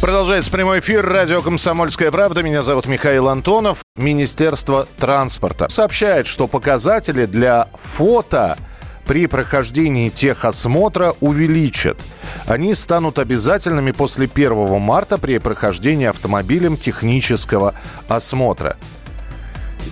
Продолжается 0.00 0.50
прямой 0.50 0.80
эфир 0.80 1.04
радио 1.04 1.42
«Комсомольская 1.42 2.10
правда». 2.10 2.42
Меня 2.42 2.62
зовут 2.62 2.86
Михаил 2.86 3.28
Антонов. 3.28 3.82
Министерство 3.96 4.88
транспорта 4.98 5.68
сообщает, 5.68 6.26
что 6.26 6.46
показатели 6.46 7.26
для 7.26 7.68
фото 7.74 8.56
при 9.04 9.26
прохождении 9.26 10.08
техосмотра 10.08 11.14
увеличат. 11.20 12.00
Они 12.46 12.74
станут 12.74 13.18
обязательными 13.18 13.92
после 13.92 14.26
1 14.26 14.80
марта 14.80 15.18
при 15.18 15.36
прохождении 15.36 16.06
автомобилем 16.06 16.78
технического 16.78 17.74
осмотра. 18.08 18.78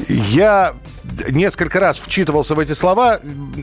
Я 0.09 0.73
несколько 1.31 1.81
раз 1.81 1.99
вчитывался 1.99 2.55
в 2.55 2.59
эти 2.59 2.73
слова, 2.73 3.21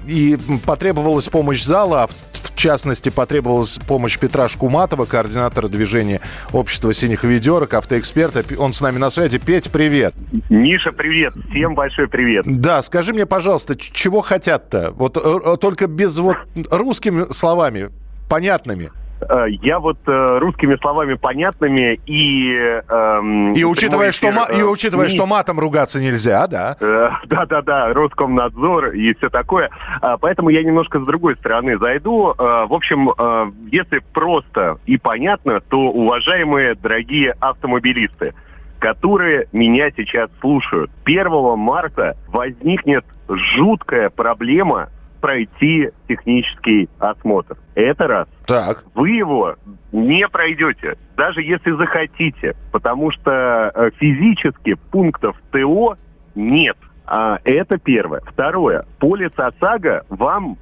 и 0.07 0.37
потребовалась 0.65 1.27
помощь 1.29 1.63
зала, 1.63 2.03
а 2.03 2.07
в, 2.07 2.55
частности, 2.55 3.09
потребовалась 3.09 3.77
помощь 3.87 4.17
Петра 4.17 4.47
Шкуматова, 4.47 5.05
координатора 5.05 5.67
движения 5.67 6.21
общества 6.53 6.93
синих 6.93 7.23
ведерок, 7.23 7.73
автоэксперта. 7.73 8.43
Он 8.57 8.73
с 8.73 8.81
нами 8.81 8.97
на 8.97 9.09
связи. 9.09 9.37
Петь, 9.37 9.69
привет. 9.71 10.13
Миша, 10.49 10.91
привет. 10.91 11.33
Всем 11.49 11.75
большой 11.75 12.07
привет. 12.07 12.45
Да, 12.47 12.81
скажи 12.81 13.13
мне, 13.13 13.25
пожалуйста, 13.25 13.75
чего 13.75 14.21
хотят-то? 14.21 14.91
Вот 14.95 15.17
э, 15.17 15.57
только 15.57 15.87
без 15.87 16.17
вот 16.17 16.37
русскими 16.71 17.25
словами, 17.31 17.89
понятными. 18.29 18.91
Э, 19.21 19.45
Я 19.49 19.79
вот 19.79 19.97
э, 20.07 20.37
русскими 20.39 20.75
словами 20.81 21.13
понятными 21.13 21.99
и... 22.05 22.51
эм, 22.89 23.53
И 23.53 23.63
учитывая, 23.63 24.11
что, 24.11 24.31
ма- 24.31 24.47
и 24.53 24.59
э, 24.59 24.63
учитывая, 24.63 25.07
СМИ, 25.07 25.17
что 25.17 25.25
матом 25.27 25.59
ругаться 25.59 26.01
нельзя, 26.01 26.47
да? 26.47 26.75
э, 26.79 27.09
Да-да-да, 27.27 27.93
Роскомнадзор 27.93 28.87
и 28.89 29.13
все 29.15 29.29
такое. 29.29 29.69
А, 30.01 30.17
Поэтому 30.17 30.49
я 30.49 30.63
немножко 30.63 30.99
с 30.99 31.05
другой 31.05 31.35
стороны 31.37 31.77
зайду. 31.77 32.31
Э, 32.37 32.65
В 32.67 32.73
общем, 32.73 33.09
э, 33.09 33.51
если 33.71 33.99
просто 34.13 34.77
и 34.85 34.97
понятно, 34.97 35.61
то, 35.61 35.79
уважаемые 35.79 36.75
дорогие 36.75 37.35
автомобилисты, 37.39 38.33
которые 38.79 39.47
меня 39.53 39.89
сейчас 39.95 40.29
слушают, 40.41 40.91
1 41.05 41.57
марта 41.57 42.17
возникнет 42.27 43.05
жуткая 43.29 44.09
проблема 44.09 44.89
пройти 45.25 45.89
технический 46.07 46.87
осмотр. 46.99 47.57
Это 47.73 48.07
раз. 48.07 48.27
Так. 48.45 48.83
вы 48.93 49.09
его 49.09 49.55
не 49.91 50.27
пройдете, 50.27 50.97
даже 51.17 51.41
если 51.41 51.71
захотите, 51.71 52.55
потому 52.71 53.09
что 53.09 53.71
э, 53.73 53.89
физически 53.97 54.75
пунктов 54.91 55.35
ТО 55.51 55.97
нет. 56.35 56.77
А, 57.07 57.39
это 57.43 57.79
первое. 57.79 58.21
Второе. 58.21 58.85
Полис 58.99 59.31
ОСАГО 59.35 60.05
вам, 60.09 60.59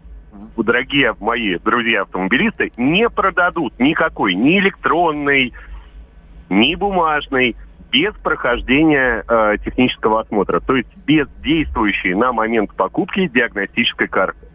дорогие 0.55 1.13
мои 1.19 1.57
друзья-автомобилисты, 1.57 2.71
не 2.77 3.09
продадут 3.09 3.77
никакой, 3.79 4.33
ни 4.33 4.59
электронный, 4.59 5.51
ни 6.49 6.75
бумажный, 6.75 7.57
без 7.91 8.13
прохождения 8.23 9.25
э, 9.27 9.57
технического 9.65 10.21
осмотра, 10.21 10.61
то 10.61 10.77
есть 10.77 10.87
без 11.05 11.27
действующей 11.43 12.13
на 12.13 12.31
момент 12.31 12.73
покупки 12.73 13.27
диагностической 13.27 14.07
карты. 14.07 14.47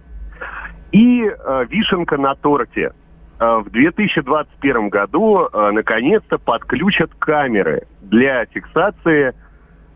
И 0.92 1.22
э, 1.25 1.67
вишенка 1.69 2.17
на 2.17 2.34
торте. 2.34 2.92
Э, 3.39 3.58
в 3.64 3.70
2021 3.70 4.89
году 4.89 5.48
э, 5.53 5.70
наконец-то 5.72 6.38
подключат 6.38 7.10
камеры 7.19 7.82
для 8.03 8.44
фиксации 8.47 9.34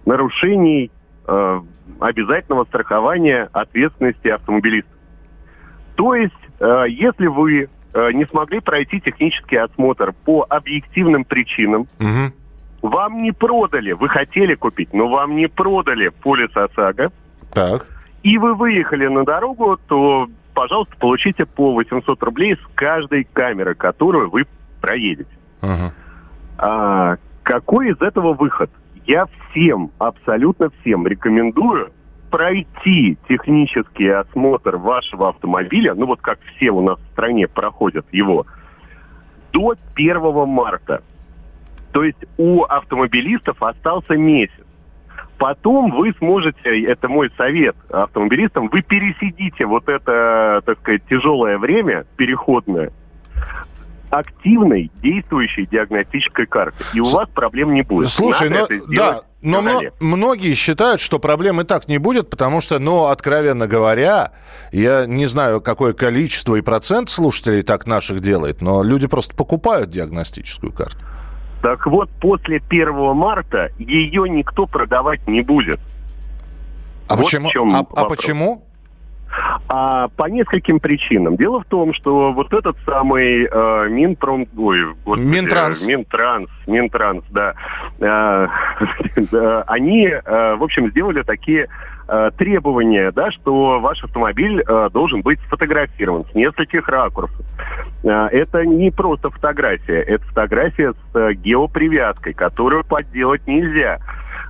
нарушений 0.04 0.90
э, 1.26 1.60
обязательного 2.00 2.64
страхования 2.64 3.48
ответственности 3.52 4.28
автомобилиста. 4.28 4.90
То 5.96 6.14
есть, 6.14 6.34
э, 6.60 6.84
если 6.88 7.26
вы 7.26 7.68
э, 7.94 8.12
не 8.12 8.24
смогли 8.26 8.60
пройти 8.60 9.00
технический 9.00 9.56
осмотр 9.56 10.12
по 10.24 10.44
объективным 10.48 11.24
причинам, 11.24 11.86
Мгм. 11.98 12.32
вам 12.82 13.22
не 13.22 13.32
продали, 13.32 13.92
вы 13.92 14.08
хотели 14.08 14.54
купить, 14.54 14.92
но 14.92 15.08
вам 15.08 15.36
не 15.36 15.46
продали 15.48 16.08
полис 16.08 16.54
ОСАГО, 16.56 17.12
Так. 17.52 17.86
и 18.22 18.38
вы 18.38 18.54
выехали 18.54 19.06
на 19.06 19.24
дорогу, 19.24 19.78
то, 19.86 20.26
пожалуйста, 20.54 20.96
получите 20.98 21.46
по 21.46 21.72
800 21.72 22.22
рублей 22.22 22.56
с 22.56 22.74
каждой 22.74 23.24
камеры, 23.24 23.74
которую 23.74 24.30
вы 24.30 24.46
проедете. 24.80 25.30
Мгм. 25.60 25.92
А, 26.58 27.16
какой 27.42 27.90
из 27.90 28.00
этого 28.00 28.34
выход? 28.34 28.70
Я 29.06 29.26
всем, 29.26 29.90
абсолютно 29.98 30.70
всем 30.80 31.06
рекомендую 31.06 31.92
пройти 32.30 33.18
технический 33.28 34.08
осмотр 34.08 34.76
вашего 34.76 35.28
автомобиля, 35.28 35.94
ну 35.94 36.06
вот 36.06 36.20
как 36.22 36.38
все 36.56 36.70
у 36.70 36.80
нас 36.80 36.98
в 36.98 37.12
стране 37.12 37.46
проходят 37.46 38.06
его, 38.10 38.46
до 39.52 39.74
1 39.94 40.48
марта. 40.48 41.02
То 41.92 42.02
есть 42.04 42.24
у 42.38 42.62
автомобилистов 42.62 43.62
остался 43.62 44.16
месяц. 44.16 44.64
Потом 45.42 45.90
вы 45.90 46.14
сможете, 46.18 46.84
это 46.84 47.08
мой 47.08 47.28
совет 47.36 47.74
автомобилистам, 47.90 48.68
вы 48.68 48.80
пересидите 48.80 49.66
вот 49.66 49.88
это, 49.88 50.62
так 50.64 50.78
сказать, 50.78 51.02
тяжелое 51.10 51.58
время, 51.58 52.06
переходное, 52.14 52.92
активной, 54.10 54.92
действующей 55.02 55.66
диагностической 55.66 56.46
карты. 56.46 56.84
И 56.94 57.00
у 57.00 57.06
вас 57.06 57.28
проблем 57.30 57.74
не 57.74 57.82
будет. 57.82 58.10
Слушай, 58.10 58.50
Надо 58.50 58.72
это 58.72 58.84
да, 58.86 59.20
но 59.42 59.62
мно- 59.62 59.80
многие 59.98 60.54
считают, 60.54 61.00
что 61.00 61.18
проблем 61.18 61.60
и 61.60 61.64
так 61.64 61.88
не 61.88 61.98
будет, 61.98 62.30
потому 62.30 62.60
что, 62.60 62.78
ну, 62.78 63.06
откровенно 63.06 63.66
говоря, 63.66 64.30
я 64.70 65.06
не 65.06 65.26
знаю, 65.26 65.60
какое 65.60 65.92
количество 65.92 66.54
и 66.54 66.60
процент 66.60 67.10
слушателей 67.10 67.62
так 67.62 67.88
наших 67.88 68.20
делает, 68.20 68.62
но 68.62 68.84
люди 68.84 69.08
просто 69.08 69.34
покупают 69.34 69.90
диагностическую 69.90 70.72
карту. 70.72 70.98
Так 71.62 71.86
вот, 71.86 72.10
после 72.20 72.60
1 72.68 72.92
марта 73.14 73.70
ее 73.78 74.28
никто 74.28 74.66
продавать 74.66 75.26
не 75.28 75.42
будет. 75.42 75.78
А 77.08 77.14
Вот 77.14 77.24
почему? 77.24 77.50
а, 77.72 77.86
а 77.94 78.04
почему? 78.06 78.64
А 79.68 80.08
по 80.08 80.24
нескольким 80.24 80.80
причинам. 80.80 81.36
Дело 81.36 81.60
в 81.60 81.64
том, 81.64 81.94
что 81.94 82.32
вот 82.32 82.52
этот 82.52 82.76
самый 82.84 83.44
э, 83.44 83.88
Минпром... 83.88 84.46
Ой, 84.56 84.94
господи, 85.04 85.26
Минтранс. 85.26 85.86
Минтранс, 85.86 86.50
Минтранс, 86.66 87.24
да. 87.30 87.54
Э, 88.00 88.48
они, 89.66 90.08
э, 90.08 90.54
в 90.56 90.62
общем, 90.62 90.90
сделали 90.90 91.22
такие 91.22 91.68
э, 92.08 92.30
требования, 92.36 93.12
да, 93.12 93.30
что 93.30 93.80
ваш 93.80 94.02
автомобиль 94.04 94.60
э, 94.60 94.90
должен 94.92 95.22
быть 95.22 95.40
сфотографирован 95.46 96.26
с 96.30 96.34
нескольких 96.34 96.88
ракурсов. 96.88 97.40
Э, 98.02 98.26
это 98.30 98.66
не 98.66 98.90
просто 98.90 99.30
фотография, 99.30 100.02
это 100.02 100.24
фотография 100.26 100.92
с 100.92 101.16
э, 101.16 101.32
геопривязкой, 101.34 102.34
которую 102.34 102.84
подделать 102.84 103.46
нельзя. 103.46 104.00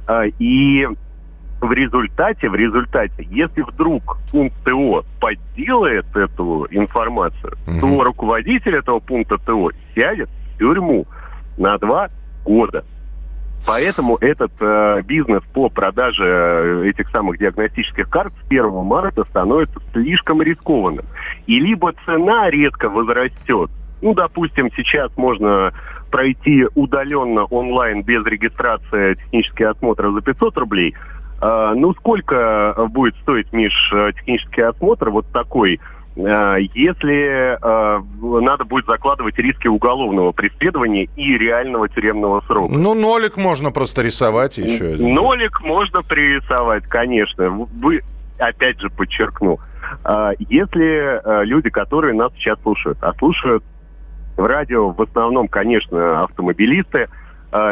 Э, 0.09 0.25
и 0.39 0.89
в 1.62 1.73
результате, 1.73 2.49
в 2.50 2.55
результате, 2.55 3.27
если 3.31 3.62
вдруг 3.62 4.19
пункт 4.31 4.56
ТО 4.65 5.05
подделает 5.21 6.05
эту 6.15 6.67
информацию, 6.71 7.56
Мгм. 7.67 7.81
то 7.81 8.05
руководитель 8.05 8.75
этого 8.77 8.99
пункта 8.99 9.39
ТО 9.39 9.71
сядет 9.95 10.28
в 10.28 10.59
тюрьму 10.59 11.06
на 11.56 11.78
два 11.78 12.09
года. 12.45 12.84
Поэтому 13.65 14.17
этот 14.21 14.50
э, 14.61 15.03
бизнес 15.06 15.41
по 15.55 15.69
продаже 15.69 16.83
этих 16.84 17.09
самых 17.11 17.39
диагностических 17.39 18.09
карт 18.11 18.33
с 18.34 18.47
1 18.50 18.69
марта 18.84 19.25
становится 19.25 19.79
слишком 19.93 20.43
рискованным. 20.43 21.05
И 21.47 21.61
либо 21.61 21.93
цена 22.05 22.50
резко 22.50 22.88
возрастет, 22.88 23.70
ну, 24.00 24.15
допустим, 24.15 24.69
сейчас 24.75 25.17
можно 25.17 25.73
пройти 26.11 26.67
удаленно 26.75 27.44
онлайн 27.44 28.03
без 28.03 28.26
регистрации 28.26 29.15
технический 29.15 29.65
осмотр 29.65 30.11
за 30.11 30.20
500 30.20 30.56
рублей. 30.58 30.94
А, 31.43 31.75
ну, 31.75 31.93
сколько 31.94 32.73
э, 32.77 32.87
будет 32.87 33.17
стоить, 33.17 33.53
Миш, 33.53 33.73
э, 33.93 34.12
технический 34.15 34.61
осмотр 34.61 35.11
вот 35.11 35.27
такой, 35.33 35.81
э, 36.15 36.56
если 36.73 37.59
надо 37.61 38.65
будет 38.65 38.87
закладывать 38.87 39.37
риски 39.39 39.67
уголовного 39.67 40.31
преследования 40.31 41.09
и 41.17 41.37
реального 41.37 41.89
тюремного 41.89 42.43
срока? 42.47 42.73
Ну, 42.73 42.94
нолик 42.94 43.37
можно 43.37 43.73
просто 43.73 44.03
рисовать 44.03 44.56
еще. 44.56 44.97
Нолик 44.99 45.62
можно 45.62 46.03
пририсовать, 46.03 46.85
конечно. 46.85 47.50
Вы, 47.50 48.03
опять 48.39 48.81
же, 48.81 48.89
подчеркну, 48.89 49.59
а, 50.05 50.31
если 50.39 51.44
люди, 51.44 51.71
которые 51.71 52.15
нас 52.15 52.33
сейчас 52.35 52.61
слушают, 52.62 52.99
а 53.03 53.12
слушают 53.15 53.65
в 54.37 54.44
радио 54.44 54.91
в 54.91 55.03
основном, 55.03 55.49
конечно, 55.49 56.23
автомобилисты, 56.23 57.09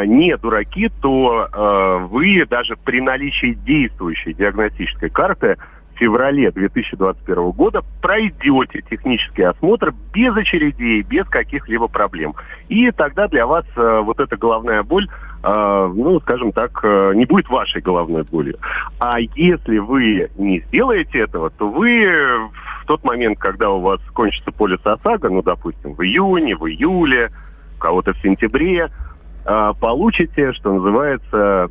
не 0.05 0.37
дураки, 0.37 0.89
то 1.01 1.47
а, 1.51 1.97
вы 1.97 2.45
даже 2.45 2.75
при 2.75 3.01
наличии 3.01 3.57
действующей 3.65 4.33
диагностической 4.33 5.09
карты 5.09 5.57
феврале 6.01 6.49
2021 6.49 7.51
года 7.51 7.83
пройдете 8.01 8.81
технический 8.89 9.43
осмотр 9.43 9.93
без 10.11 10.35
очередей, 10.35 11.03
без 11.03 11.27
каких-либо 11.27 11.87
проблем. 11.87 12.33
И 12.69 12.89
тогда 12.89 13.27
для 13.27 13.45
вас 13.45 13.65
э, 13.75 14.01
вот 14.03 14.19
эта 14.19 14.35
головная 14.35 14.81
боль, 14.81 15.07
э, 15.43 15.91
ну, 15.95 16.19
скажем 16.21 16.53
так, 16.53 16.79
э, 16.81 17.13
не 17.13 17.25
будет 17.25 17.49
вашей 17.49 17.81
головной 17.81 18.23
болью. 18.23 18.57
А 18.99 19.19
если 19.19 19.77
вы 19.77 20.31
не 20.37 20.61
сделаете 20.61 21.19
этого, 21.19 21.51
то 21.51 21.69
вы 21.69 22.49
в 22.81 22.85
тот 22.87 23.03
момент, 23.03 23.37
когда 23.37 23.69
у 23.69 23.79
вас 23.79 24.01
кончится 24.13 24.51
полис 24.51 24.83
ОСАГО, 24.83 25.29
ну, 25.29 25.43
допустим, 25.43 25.93
в 25.93 26.01
июне, 26.01 26.55
в 26.55 26.67
июле, 26.67 27.29
у 27.77 27.79
кого-то 27.79 28.13
в 28.13 28.21
сентябре, 28.23 28.89
э, 29.45 29.73
получите, 29.79 30.53
что 30.53 30.73
называется, 30.73 31.69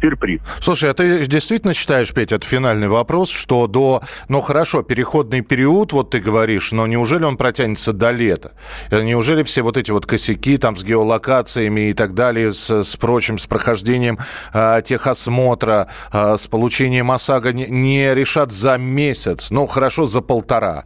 сюрприз. 0.00 0.40
Слушай, 0.60 0.90
а 0.90 0.94
ты 0.94 1.26
действительно 1.26 1.74
считаешь, 1.74 2.12
Петя, 2.12 2.36
это 2.36 2.46
финальный 2.46 2.88
вопрос, 2.88 3.30
что 3.30 3.66
до... 3.66 4.02
Ну, 4.28 4.40
хорошо, 4.40 4.82
переходный 4.82 5.40
период, 5.40 5.92
вот 5.92 6.10
ты 6.10 6.20
говоришь, 6.20 6.72
но 6.72 6.86
неужели 6.86 7.24
он 7.24 7.36
протянется 7.36 7.92
до 7.92 8.10
лета? 8.10 8.52
Э, 8.90 9.02
неужели 9.02 9.42
все 9.42 9.62
вот 9.62 9.76
эти 9.76 9.90
вот 9.90 10.06
косяки 10.06 10.56
там 10.56 10.76
с 10.76 10.84
геолокациями 10.84 11.90
и 11.90 11.92
так 11.92 12.14
далее, 12.14 12.52
с, 12.52 12.84
с 12.84 12.96
прочим, 12.96 13.38
с 13.38 13.46
прохождением 13.46 14.18
э, 14.52 14.82
техосмотра, 14.84 15.88
э, 16.12 16.36
с 16.36 16.46
получением 16.46 17.10
ОСАГО 17.10 17.52
не, 17.52 17.66
не 17.66 18.14
решат 18.14 18.52
за 18.52 18.78
месяц? 18.78 19.50
Ну, 19.50 19.66
хорошо, 19.66 20.06
за 20.06 20.20
полтора. 20.20 20.84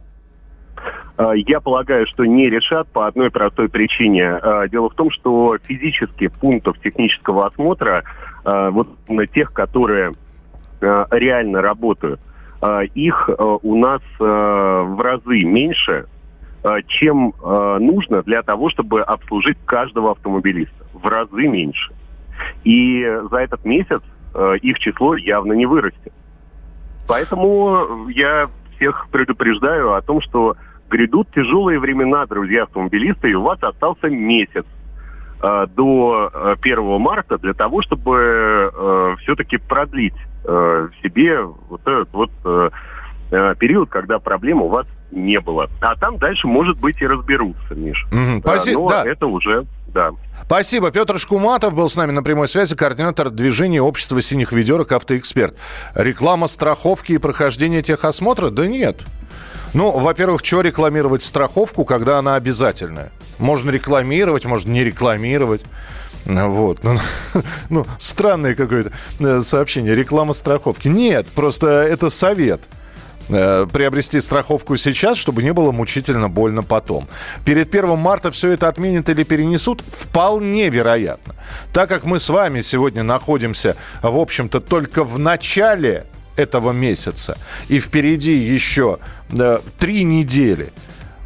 Э, 1.17 1.31
я 1.35 1.59
полагаю, 1.59 2.07
что 2.07 2.25
не 2.25 2.49
решат 2.49 2.87
по 2.89 3.07
одной 3.07 3.29
простой 3.29 3.69
причине. 3.69 4.39
Э, 4.41 4.67
дело 4.69 4.89
в 4.89 4.95
том, 4.95 5.11
что 5.11 5.57
физически 5.63 6.27
пунктов 6.27 6.79
технического 6.79 7.47
осмотра 7.47 8.03
Э, 8.45 8.69
вот 8.71 8.87
на 9.07 9.25
тех, 9.25 9.53
которые 9.53 10.11
реально 10.81 11.61
работают, 11.61 12.19
их 12.93 13.29
у 13.39 13.75
нас 13.77 14.01
в 14.19 15.01
разы 15.01 15.43
меньше, 15.43 16.07
чем 16.87 17.33
нужно 17.41 18.21
для 18.23 18.41
того, 18.43 18.69
чтобы 18.69 19.01
обслужить 19.01 19.57
каждого 19.63 20.11
автомобилиста. 20.11 20.85
В 20.91 21.07
разы 21.07 21.47
меньше. 21.47 21.93
И 22.65 23.01
за 23.31 23.37
этот 23.37 23.63
месяц 23.63 24.01
их 24.61 24.77
число 24.79 25.15
явно 25.15 25.53
не 25.53 25.65
вырастет. 25.65 26.11
Поэтому 27.07 28.09
я 28.09 28.49
всех 28.75 29.07
предупреждаю 29.09 29.93
о 29.93 30.01
том, 30.01 30.19
что 30.19 30.57
грядут 30.93 31.27
тяжелые 31.33 31.79
времена, 31.79 32.25
друзья 32.25 32.63
автомобилисты, 32.63 33.31
и 33.31 33.33
у 33.33 33.41
вас 33.41 33.57
остался 33.61 34.09
месяц 34.09 34.65
Э, 35.43 35.67
до 35.75 36.55
1 36.61 36.79
э, 36.79 36.97
марта 36.99 37.37
для 37.37 37.53
того, 37.53 37.81
чтобы 37.81 38.71
э, 38.73 39.15
все-таки 39.21 39.57
продлить 39.57 40.15
себе 41.01 41.41
вот 41.41 41.79
этот 41.87 42.09
вот 42.11 42.29
период, 43.31 43.89
когда 43.89 44.19
проблем 44.19 44.61
у 44.61 44.67
вас 44.67 44.85
не 45.09 45.39
было. 45.39 45.69
А 45.79 45.95
там 45.95 46.17
дальше, 46.17 46.47
может 46.47 46.77
быть, 46.79 47.01
и 47.01 47.07
разберутся, 47.07 47.73
Миша. 47.73 48.05
Угу, 48.07 48.39
спасибо, 48.41 48.81
Но 48.81 48.89
да. 48.89 49.03
это 49.05 49.25
уже 49.25 49.65
да. 49.87 50.11
Спасибо. 50.43 50.91
Петр 50.91 51.17
Шкуматов 51.17 51.73
был 51.73 51.87
с 51.87 51.95
нами 51.95 52.11
на 52.11 52.23
прямой 52.23 52.49
связи, 52.49 52.75
координатор 52.75 53.29
движения 53.29 53.81
общества 53.81 54.21
синих 54.21 54.51
ведерок 54.51 54.91
«Автоэксперт». 54.91 55.55
Реклама 55.95 56.47
страховки 56.47 57.13
и 57.13 57.17
прохождение 57.17 57.81
техосмотра? 57.81 58.49
Да 58.49 58.67
нет. 58.67 59.01
Ну, 59.73 59.91
во-первых, 59.91 60.41
что 60.43 60.61
рекламировать 60.61 61.23
страховку, 61.23 61.83
когда 61.83 62.19
она 62.19 62.35
обязательная? 62.35 63.11
Можно 63.39 63.71
рекламировать, 63.71 64.45
можно 64.45 64.71
не 64.71 64.83
рекламировать. 64.83 65.63
Вот. 66.25 66.83
Ну, 66.83 66.99
ну 67.69 67.85
странное 67.97 68.55
какое-то 68.55 68.91
э, 69.19 69.41
сообщение. 69.41 69.95
Реклама 69.95 70.33
страховки. 70.33 70.87
Нет, 70.87 71.25
просто 71.27 71.67
это 71.67 72.09
совет 72.09 72.61
э, 73.29 73.65
приобрести 73.71 74.21
страховку 74.21 74.77
сейчас, 74.77 75.17
чтобы 75.17 75.41
не 75.41 75.51
было 75.53 75.71
мучительно 75.71 76.29
больно 76.29 76.61
потом. 76.61 77.07
Перед 77.43 77.73
1 77.73 77.97
марта 77.97 78.31
все 78.31 78.51
это 78.51 78.67
отменят 78.67 79.09
или 79.09 79.23
перенесут? 79.23 79.81
Вполне 79.81 80.69
вероятно. 80.69 81.35
Так 81.73 81.89
как 81.89 82.03
мы 82.03 82.19
с 82.19 82.29
вами 82.29 82.61
сегодня 82.61 83.03
находимся, 83.03 83.75
в 84.01 84.17
общем-то, 84.17 84.61
только 84.61 85.03
в 85.03 85.17
начале 85.17 86.05
этого 86.35 86.71
месяца. 86.71 87.37
И 87.67 87.79
впереди 87.79 88.33
еще 88.33 88.99
э, 89.31 89.59
три 89.79 90.03
недели, 90.03 90.71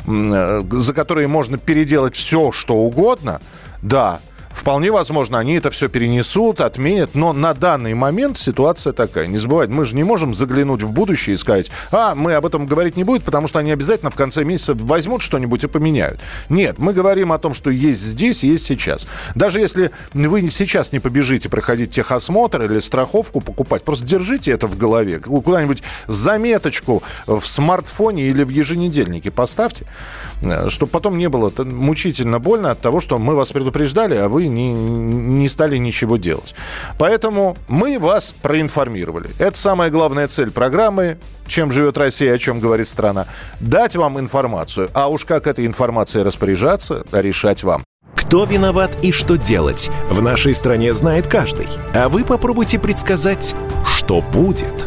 э, 0.06 0.64
за 0.72 0.94
которые 0.94 1.28
можно 1.28 1.58
переделать 1.58 2.16
все, 2.16 2.52
что 2.52 2.76
угодно. 2.76 3.42
Да, 3.82 4.20
Вполне 4.58 4.92
возможно, 4.92 5.38
они 5.38 5.54
это 5.54 5.70
все 5.70 5.88
перенесут, 5.88 6.62
отменят, 6.62 7.14
но 7.14 7.32
на 7.32 7.54
данный 7.54 7.94
момент 7.94 8.40
ситуация 8.40 8.92
такая. 8.92 9.28
Не 9.28 9.38
забывайте, 9.38 9.72
мы 9.72 9.86
же 9.86 9.96
не 9.96 10.04
можем 10.04 10.34
заглянуть 10.34 10.82
в 10.82 10.92
будущее 10.92 11.36
и 11.36 11.38
сказать, 11.38 11.70
а, 11.92 12.16
мы 12.16 12.34
об 12.34 12.44
этом 12.44 12.66
говорить 12.66 12.98
не 12.98 13.04
будем, 13.04 13.22
потому 13.22 13.48
что 13.48 13.60
они 13.60 13.72
обязательно 13.72 14.10
в 14.10 14.16
конце 14.16 14.44
месяца 14.44 14.74
возьмут 14.74 15.22
что-нибудь 15.22 15.64
и 15.64 15.68
поменяют. 15.68 16.20
Нет, 16.50 16.80
мы 16.80 16.94
говорим 16.94 17.32
о 17.32 17.38
том, 17.38 17.54
что 17.54 17.70
есть 17.70 18.02
здесь, 18.02 18.44
есть 18.44 18.66
сейчас. 18.66 19.06
Даже 19.36 19.60
если 19.60 19.92
вы 20.16 20.50
сейчас 20.50 20.92
не 20.92 21.00
побежите 21.00 21.50
проходить 21.50 21.92
техосмотр 21.92 22.64
или 22.64 22.80
страховку 22.80 23.42
покупать, 23.42 23.84
просто 23.84 24.06
держите 24.08 24.52
это 24.52 24.66
в 24.66 24.76
голове, 24.76 25.20
куда-нибудь 25.20 25.84
заметочку 26.08 27.04
в 27.28 27.46
смартфоне 27.46 28.24
или 28.24 28.44
в 28.44 28.50
еженедельнике 28.50 29.30
поставьте, 29.30 29.86
э, 30.42 30.68
чтобы 30.70 30.92
потом 30.92 31.20
не 31.20 31.30
было 31.30 31.54
мучительно 31.60 32.40
больно 32.40 32.72
от 32.72 32.82
того, 32.82 33.00
что 33.00 33.20
мы 33.20 33.36
вас 33.36 33.52
предупреждали, 33.52 34.16
а 34.16 34.28
вы 34.28 34.47
не, 34.48 34.74
не 34.74 35.50
стали 35.50 35.78
ничего 35.78 36.18
делать. 36.18 36.56
Поэтому 36.98 37.58
мы 37.68 38.00
вас 38.00 38.34
проинформировали. 38.42 39.30
Это 39.40 39.58
самая 39.58 39.90
главная 39.90 40.28
цель 40.28 40.52
программы 40.52 41.18
чем 41.48 41.72
живет 41.72 41.98
Россия, 41.98 42.34
о 42.34 42.38
чем 42.38 42.60
говорит 42.60 42.88
страна, 42.88 43.26
дать 43.62 43.96
вам 43.96 44.20
информацию. 44.20 44.90
А 44.94 45.08
уж 45.08 45.26
как 45.26 45.48
этой 45.48 45.66
информацией 45.66 46.24
распоряжаться, 46.26 47.06
решать 47.12 47.64
вам. 47.64 47.84
Кто 48.16 48.44
виноват 48.44 48.92
и 49.02 49.12
что 49.12 49.38
делать, 49.38 49.90
в 50.10 50.22
нашей 50.22 50.54
стране 50.54 50.94
знает 50.94 51.28
каждый. 51.28 51.68
А 51.94 52.10
вы 52.10 52.26
попробуйте 52.26 52.80
предсказать, 52.80 53.56
что 53.86 54.22
будет 54.22 54.87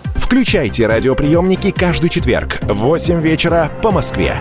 Включайте 0.31 0.87
радиоприемники 0.87 1.71
каждый 1.71 2.09
четверг 2.09 2.59
в 2.61 2.73
8 2.73 3.19
вечера 3.19 3.69
по 3.83 3.91
Москве. 3.91 4.37